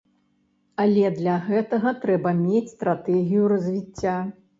Але 0.83 1.09
для 1.19 1.35
гэтага 1.49 1.91
трэба 2.05 2.31
мець 2.39 2.71
стратэгію 2.77 3.43
развіцця. 3.55 4.17